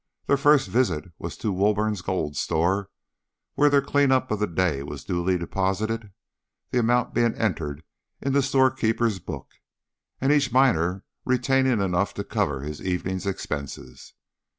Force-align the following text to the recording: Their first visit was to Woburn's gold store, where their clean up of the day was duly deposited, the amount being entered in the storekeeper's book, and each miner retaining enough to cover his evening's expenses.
Their 0.25 0.35
first 0.35 0.67
visit 0.67 1.11
was 1.19 1.37
to 1.37 1.51
Woburn's 1.51 2.01
gold 2.01 2.35
store, 2.35 2.89
where 3.53 3.69
their 3.69 3.83
clean 3.83 4.11
up 4.11 4.31
of 4.31 4.39
the 4.39 4.47
day 4.47 4.81
was 4.81 5.03
duly 5.03 5.37
deposited, 5.37 6.11
the 6.71 6.79
amount 6.79 7.13
being 7.13 7.35
entered 7.35 7.83
in 8.19 8.33
the 8.33 8.41
storekeeper's 8.41 9.19
book, 9.19 9.51
and 10.19 10.31
each 10.33 10.51
miner 10.51 11.03
retaining 11.23 11.79
enough 11.81 12.15
to 12.15 12.23
cover 12.23 12.61
his 12.63 12.81
evening's 12.81 13.27
expenses. 13.27 14.15